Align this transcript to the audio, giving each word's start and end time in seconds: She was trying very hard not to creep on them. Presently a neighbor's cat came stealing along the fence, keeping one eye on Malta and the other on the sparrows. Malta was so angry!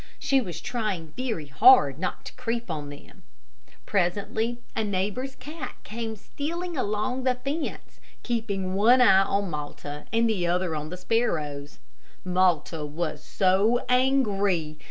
She 0.17 0.41
was 0.41 0.59
trying 0.61 1.13
very 1.15 1.45
hard 1.45 1.99
not 1.99 2.25
to 2.25 2.33
creep 2.33 2.71
on 2.71 2.89
them. 2.89 3.21
Presently 3.85 4.59
a 4.75 4.83
neighbor's 4.83 5.35
cat 5.35 5.75
came 5.83 6.15
stealing 6.15 6.75
along 6.75 7.23
the 7.23 7.35
fence, 7.35 7.99
keeping 8.23 8.73
one 8.73 8.99
eye 8.99 9.21
on 9.21 9.51
Malta 9.51 10.05
and 10.11 10.27
the 10.27 10.47
other 10.47 10.73
on 10.75 10.89
the 10.89 10.97
sparrows. 10.97 11.77
Malta 12.25 12.83
was 12.83 13.21
so 13.23 13.85
angry! 13.89 14.79